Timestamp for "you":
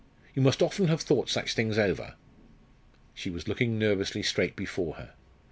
0.33-0.41